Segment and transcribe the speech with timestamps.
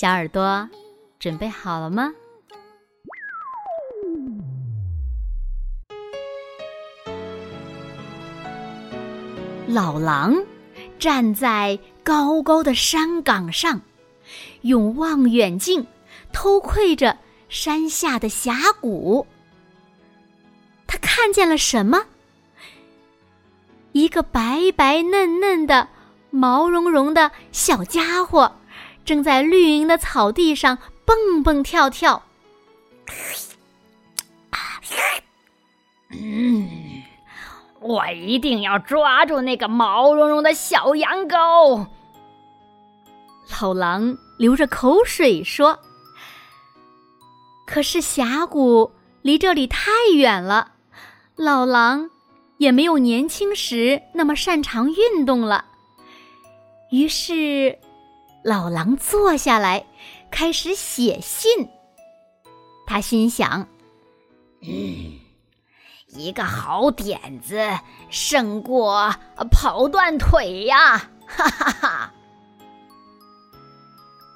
[0.00, 0.66] 小耳朵，
[1.18, 2.10] 准备好了吗？
[9.66, 10.34] 老狼
[10.98, 13.78] 站在高高的山岗上，
[14.62, 15.86] 用望远镜
[16.32, 17.18] 偷窥着
[17.50, 19.26] 山下的峡谷。
[20.86, 22.02] 他看见了什么？
[23.92, 25.86] 一个白白嫩嫩的、
[26.30, 28.50] 毛茸茸的小家伙。
[29.10, 32.22] 正在绿茵的草地上蹦蹦跳跳。
[36.12, 37.02] 嗯，
[37.80, 41.88] 我一定要抓住那个毛茸茸的小羊羔。
[43.60, 45.76] 老狼流着口水说
[47.66, 48.92] ：“可是峡谷
[49.22, 50.74] 离这里太远了，
[51.34, 52.10] 老狼
[52.58, 55.64] 也没有年轻时那么擅长运动了。”
[56.92, 57.76] 于是。
[58.42, 59.84] 老狼坐下来，
[60.30, 61.68] 开始写信。
[62.86, 63.68] 他心想
[64.62, 65.18] ：“嗯，
[66.08, 67.60] 一个好点子
[68.08, 69.14] 胜过
[69.50, 72.14] 跑断腿呀！” 哈哈哈。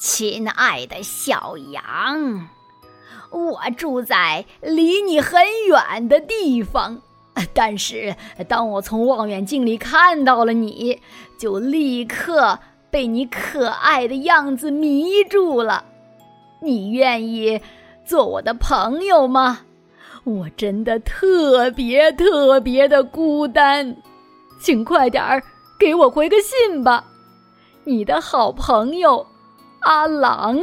[0.00, 2.48] 亲爱的小羊，
[3.30, 7.02] 我住在离你很远的地方，
[7.52, 8.16] 但是
[8.48, 11.02] 当我从望远镜里看到了你，
[11.38, 12.58] 就立刻。
[12.90, 15.84] 被你可爱的样子迷住了，
[16.60, 17.60] 你愿意
[18.04, 19.60] 做我的朋友吗？
[20.24, 23.96] 我真的特别特别的孤单，
[24.60, 25.42] 请快点儿
[25.78, 27.04] 给我回个信吧，
[27.84, 29.26] 你的好朋友
[29.80, 30.60] 阿郎。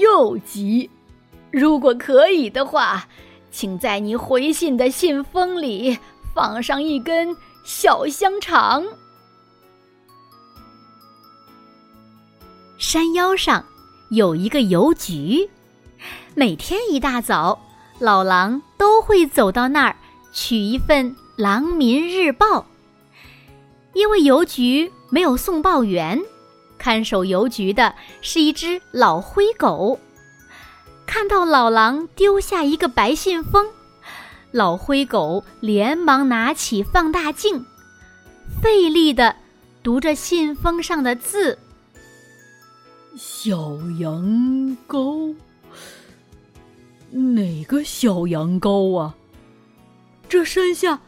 [0.00, 0.90] 又急，
[1.50, 3.06] 如果可以的话，
[3.50, 5.98] 请在你回信的信封里
[6.34, 8.84] 放上一根小香肠。
[12.82, 13.64] 山腰上
[14.10, 15.48] 有一个邮局，
[16.34, 17.56] 每天一大早，
[18.00, 19.94] 老狼都会走到那儿
[20.32, 22.58] 取一份《狼民日报》。
[23.94, 26.20] 因为邮局没有送报员，
[26.76, 30.00] 看守邮局的是一只老灰狗。
[31.06, 33.64] 看到老狼丢下一个白信封，
[34.50, 37.64] 老灰狗连忙拿起放大镜，
[38.60, 39.36] 费力的
[39.84, 41.56] 读着信封上的字。
[43.16, 45.34] 小羊羔？
[47.10, 49.14] 哪个小羊羔啊？
[50.28, 50.98] 这山下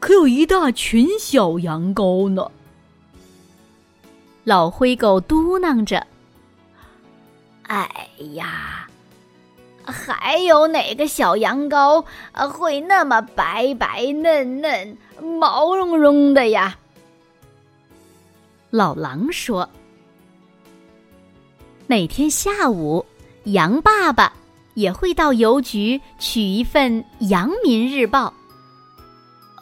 [0.00, 2.50] 可有一大群小羊羔呢。
[4.42, 6.04] 老灰狗嘟囔着
[7.68, 8.88] ：“哎呀，
[9.84, 12.04] 还有哪个小羊羔
[12.50, 16.78] 会那么白白嫩嫩、毛茸茸的呀？”
[18.70, 19.68] 老狼说。
[21.90, 23.02] 每天下午，
[23.44, 24.30] 羊爸爸
[24.74, 28.30] 也会到邮局取一份《羊民日报》。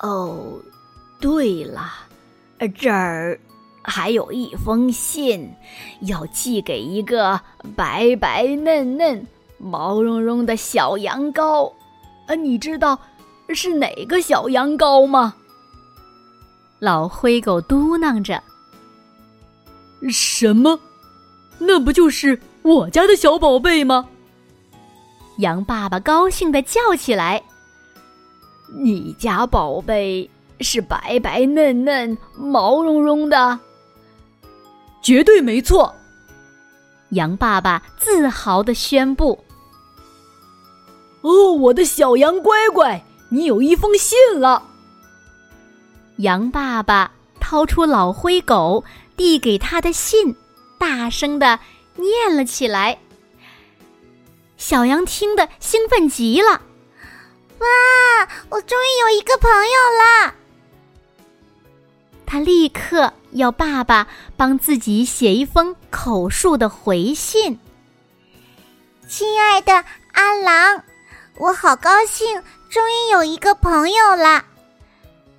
[0.04, 0.60] 哦，
[1.20, 1.88] 对了，
[2.76, 3.38] 这儿
[3.80, 5.48] 还有一封信，
[6.00, 7.40] 要寄给一个
[7.76, 9.24] 白白嫩嫩、
[9.56, 11.72] 毛茸茸的小羊羔。
[12.26, 12.98] 啊，你知道
[13.50, 15.32] 是哪个小羊羔吗？
[16.80, 18.42] 老灰狗嘟囔着
[20.10, 20.76] ：“什么？”
[21.58, 24.08] 那不就是我家的小宝贝吗？
[25.38, 27.42] 羊爸爸高兴的叫起来
[28.82, 30.30] ：“你家宝贝
[30.60, 33.58] 是白白嫩嫩、毛茸茸的，
[35.02, 35.94] 绝对没错！”
[37.10, 39.44] 羊爸爸自豪的宣布
[41.20, 44.62] ：“哦，我的小羊乖乖，你有一封信了。”
[46.18, 48.82] 羊爸爸掏出老灰狗
[49.16, 50.34] 递给他的信。
[50.78, 51.58] 大声的
[51.94, 52.98] 念了起来。
[54.56, 56.62] 小羊听得兴奋极了，
[57.58, 57.66] 哇！
[58.48, 60.34] 我终于有一个朋友了。
[62.24, 67.60] 他立刻要爸爸帮自己写一封口述的回信。
[69.08, 70.82] 亲爱的阿郎，
[71.36, 74.44] 我好高兴，终于有一个朋友了。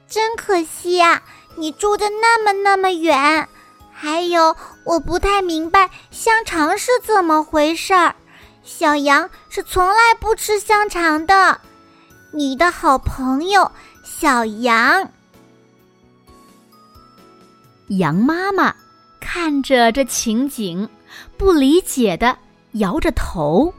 [0.07, 1.21] 真可惜啊，
[1.57, 3.49] 你住的那么那么远。
[3.99, 8.15] 还有，我不太明白香肠是怎么回事儿。
[8.63, 11.59] 小羊是从来不吃香肠的。
[12.31, 13.71] 你的好朋友
[14.03, 15.09] 小羊。
[17.87, 18.75] 羊妈妈
[19.19, 20.87] 看着这情景，
[21.35, 22.37] 不理解的
[22.73, 23.73] 摇着头。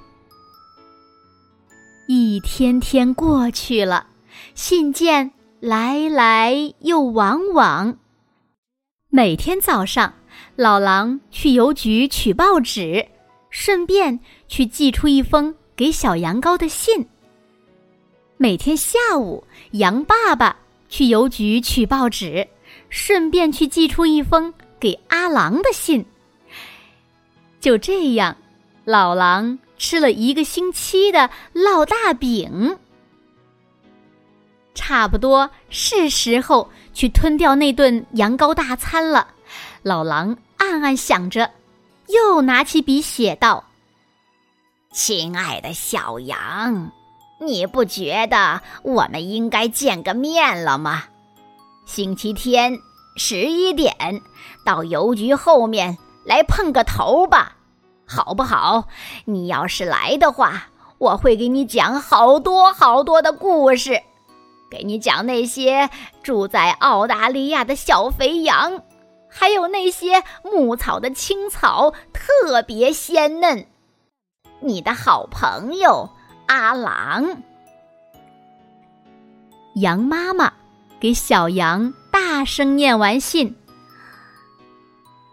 [2.09, 4.07] 一天天过去了，
[4.57, 5.31] 信件
[5.61, 7.97] 来来又往往。
[9.11, 10.13] 每天早上，
[10.55, 13.09] 老狼去邮局取报纸，
[13.49, 17.09] 顺便去寄出一封给小羊羔的信。
[18.37, 20.59] 每天下午，羊爸爸
[20.91, 22.47] 去邮局取报纸，
[22.91, 26.05] 顺便去寄出一封给阿狼的信。
[27.61, 28.37] 就这样，
[28.85, 29.59] 老狼。
[29.81, 32.79] 吃了一个星期的烙大饼，
[34.79, 39.27] 差不多是时候去吞掉那顿羊羔大餐了。
[39.83, 41.51] 老狼暗暗想着，
[42.07, 43.65] 又拿起笔写道
[44.95, 46.93] ：“亲爱的小羊，
[47.41, 51.03] 你不觉得我们应该见个面了吗？
[51.85, 52.79] 星期天
[53.17, 53.93] 十一点
[54.65, 57.57] 到邮局后面来碰个头吧。”
[58.11, 58.87] 好不好？
[59.25, 64.01] 你要是来的话，我会给你讲好多好多的故事，
[64.71, 65.89] 给你讲那些
[66.23, 68.83] 住在澳大利亚的小肥羊，
[69.29, 73.67] 还有那些牧草的青草特别鲜嫩。
[74.61, 76.11] 你的好朋友
[76.47, 77.43] 阿郎，
[79.77, 80.53] 羊妈妈
[80.99, 83.57] 给小羊大声念完信：“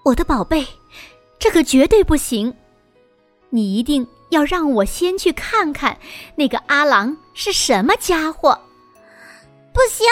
[0.06, 0.68] 我的宝贝，
[1.40, 2.54] 这可绝对不行。”
[3.50, 5.98] 你一定要让我先去看看
[6.36, 8.60] 那个阿郎是什么家伙！
[9.76, 10.08] 不行，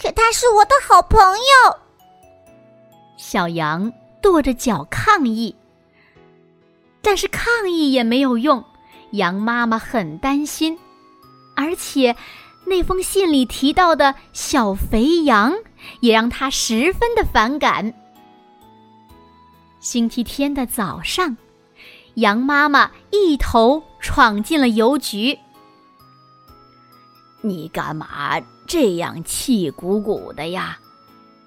[0.00, 1.78] 可他是我的好朋友。
[3.16, 3.92] 小羊
[4.22, 5.54] 跺着脚抗议，
[7.02, 8.64] 但是抗议也没有用。
[9.10, 10.78] 羊妈妈很担心，
[11.56, 12.14] 而且
[12.64, 15.52] 那封信里提到的小肥羊
[15.98, 17.92] 也让他十分的反感。
[19.80, 21.36] 星期天的早上。
[22.14, 25.38] 羊妈妈一头闯进了邮局。
[27.40, 28.38] 你干嘛
[28.70, 30.78] 这样气鼓鼓的呀？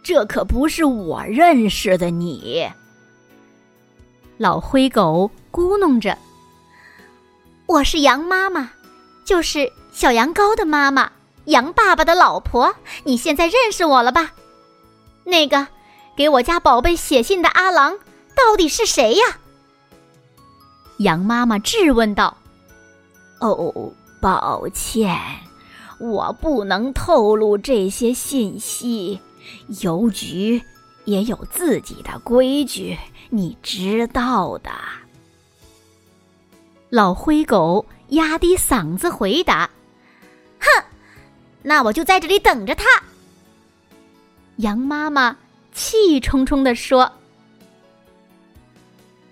[0.03, 2.69] 这可不是我认识的你。
[4.37, 6.17] 老灰狗咕哝着
[7.65, 8.69] ：“我是羊妈妈，
[9.23, 11.09] 就是小羊羔的妈妈，
[11.45, 12.75] 羊爸爸的老婆。
[13.05, 14.33] 你现在认识我了吧？
[15.23, 15.65] 那个
[16.17, 17.97] 给我家宝贝写信的阿郎
[18.35, 19.23] 到底是谁呀？”
[20.99, 22.35] 羊妈妈质问道
[23.39, 25.17] ：“哦，抱歉，
[25.99, 29.19] 我不能透露这些信息。
[29.81, 30.61] 邮局
[31.05, 32.97] 也有自己的规矩，
[33.29, 34.71] 你知道的。”
[36.89, 39.69] 老灰狗压低嗓子回答
[40.59, 40.83] ：“哼，
[41.61, 42.85] 那我就在这里等着他。”
[44.57, 45.35] 羊妈妈
[45.73, 47.11] 气冲冲地说。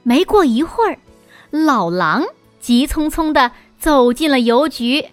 [0.03, 0.97] 没过一会儿。
[1.51, 2.25] 老狼
[2.61, 5.05] 急匆匆的走进了邮局。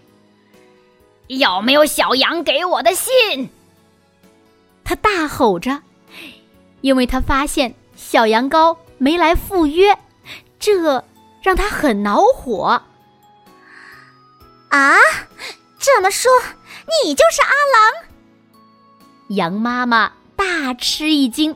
[1.28, 3.48] 有没有小羊给我的信？
[4.84, 5.82] 他大吼着，
[6.80, 9.98] 因为他发现小羊羔没来赴约，
[10.58, 11.04] 这
[11.42, 12.82] 让他很恼火。
[14.70, 14.96] 啊，
[15.78, 16.30] 这么说
[17.04, 18.08] 你就是阿郎？
[19.28, 21.54] 羊妈妈大吃一惊，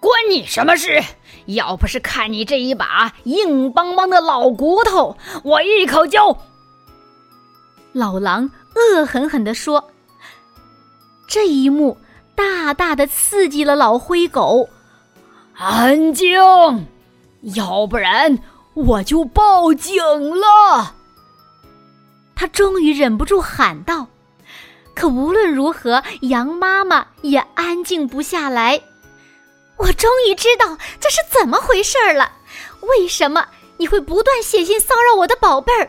[0.00, 1.02] 关你什么事？
[1.46, 6.36] 要不是看你这一把硬邦邦的老骨头，我一口就……
[7.92, 9.90] 老狼恶狠狠地说。
[11.26, 11.98] 这一幕
[12.34, 14.68] 大大的刺激了老灰狗。
[15.54, 16.38] 安静，
[17.42, 18.38] 要不然
[18.74, 19.96] 我就报警
[20.38, 20.94] 了。
[22.34, 24.06] 他终于忍不住喊道。
[24.94, 28.80] 可无论如何，羊妈妈也安静不下来。
[29.76, 32.32] 我终于知道这是怎么回事了，
[32.80, 35.88] 为什么你会不断写信骚扰我的宝贝儿？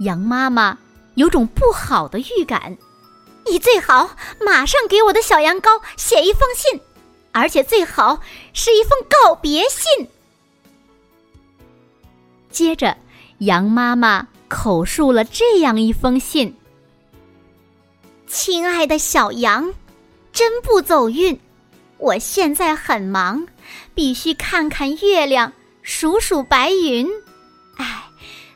[0.00, 0.76] 羊妈妈
[1.14, 2.76] 有种不好的预感，
[3.46, 6.80] 你最好马上给我的小羊羔写一封信，
[7.32, 8.20] 而且最好
[8.52, 10.08] 是一封告别信。
[12.50, 12.96] 接着，
[13.38, 16.56] 羊妈妈口述了这样一封信
[18.26, 19.74] ：“亲爱的小羊，
[20.32, 21.38] 真不走运。”
[21.98, 23.46] 我现在很忙，
[23.94, 25.52] 必须看看月亮，
[25.82, 27.08] 数数白云。
[27.76, 28.04] 哎，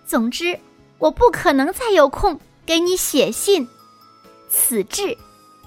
[0.05, 0.59] 总之，
[0.99, 3.67] 我不可能再有空给你写信。
[4.51, 5.17] 此致，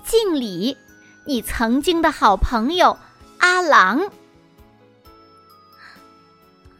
[0.05, 0.77] 敬礼，
[1.25, 2.95] 你曾经的好朋友
[3.39, 4.11] 阿郎。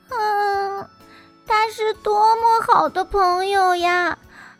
[0.09, 0.87] 嗯，
[1.47, 4.19] 他是多么好的朋友呀！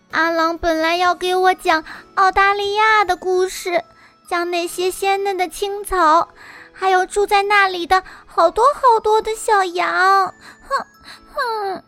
[0.09, 1.83] 阿郎本来要给我讲
[2.15, 3.83] 澳大利亚的故事，
[4.27, 6.29] 讲那些鲜嫩的青草，
[6.73, 10.33] 还有住在那里的好多好多的小羊。
[10.67, 10.87] 哼
[11.35, 11.83] 哼。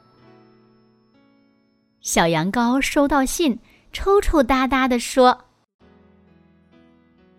[2.03, 3.57] 小羊羔收到信，
[3.93, 5.45] 抽抽搭搭的说：“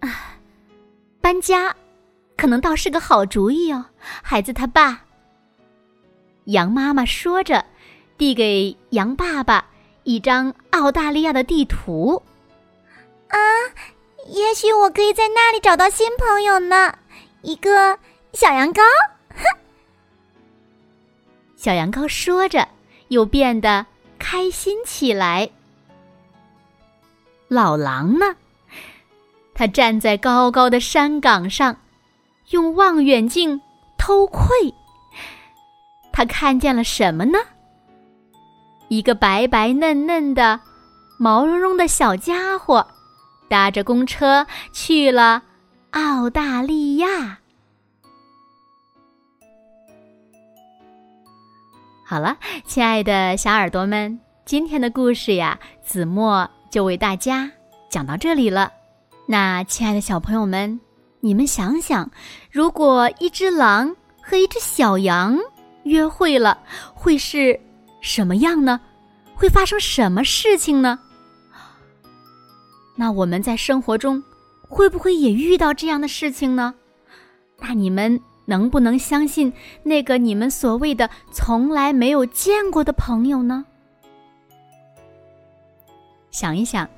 [0.00, 0.38] 啊，
[1.21, 1.71] 搬家，
[2.35, 5.04] 可能倒是个好主意哦。”孩子他爸。
[6.44, 7.62] 羊妈妈说着，
[8.16, 9.66] 递给羊爸爸
[10.04, 12.23] 一张澳大利亚的地图。
[13.28, 13.38] 啊，
[14.28, 16.97] 也许我可以在那里找到新朋友呢，
[17.42, 17.99] 一个
[18.33, 18.80] 小羊羔。
[19.28, 19.44] 哼，
[21.54, 22.66] 小羊羔说着，
[23.09, 23.85] 又变得
[24.26, 25.50] 开心起来。
[27.47, 28.37] 老狼呢？
[29.52, 31.76] 他站在高高的山岗上，
[32.49, 33.61] 用望远镜
[33.99, 34.49] 偷窥。
[36.11, 37.38] 他看见了什么呢？
[38.88, 40.59] 一个白白嫩嫩的、
[41.19, 42.88] 毛茸茸的小家伙，
[43.50, 45.43] 搭着公车去了
[45.90, 47.40] 澳大利亚。
[52.06, 57.50] 好了，亲爱的小耳朵们，今天的故事呀，子墨就为大家
[57.88, 58.70] 讲到这里了。
[59.26, 60.78] 那，亲爱的小朋友们，
[61.20, 62.11] 你们想想，
[62.50, 65.38] 如果一只狼和一只小羊，
[65.84, 66.58] 约会了
[66.92, 67.58] 会是
[68.02, 68.78] 什么样呢？
[69.34, 70.99] 会发生什么事情呢？
[72.96, 74.23] 那我们在生活中
[74.68, 76.75] 会不会也遇到这样的事情呢？
[77.61, 83.64] 那你们能不能相信那个你们所谓的从来没有见过的朋友呢？
[86.30, 86.88] 想一想，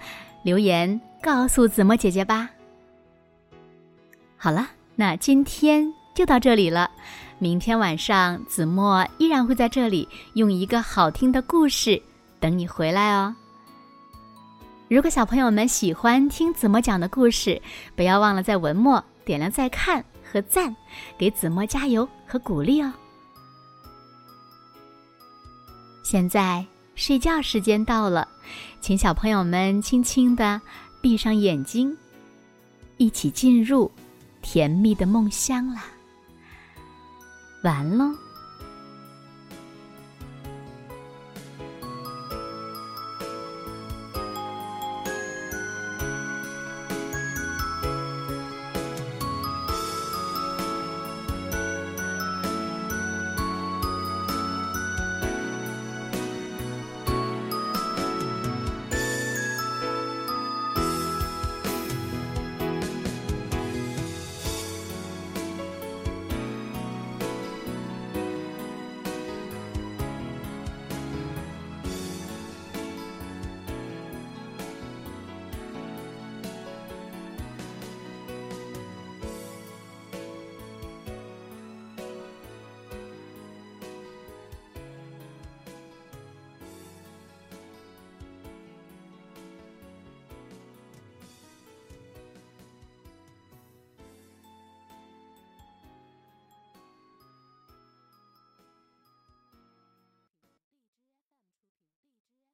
[0.42, 2.48] 留言告诉子墨姐姐吧。
[4.36, 6.90] 好了，那今天就到这里了。
[7.38, 12.00] 明天晚上，子墨依然会在这里用一个好听的故事
[12.40, 13.36] 等你回来哦。
[14.88, 17.60] 如果小朋友们喜欢听子墨讲的故事，
[17.94, 20.74] 不要忘了在文末点亮再看和赞，
[21.16, 22.92] 给子墨加油和鼓励哦。
[26.02, 26.64] 现在
[26.94, 28.28] 睡觉时间到了，
[28.80, 30.60] 请小朋友们轻轻的
[31.00, 31.96] 闭上眼睛，
[32.96, 33.90] 一起进入
[34.42, 35.84] 甜蜜的梦乡啦。
[37.62, 38.25] 完喽。